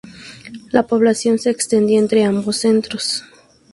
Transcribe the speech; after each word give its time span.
La 0.71 0.81
población 0.87 1.37
se 1.37 1.51
extendía 1.51 1.99
entre 1.99 2.23
ambos 2.23 2.57
centros. 2.57 3.23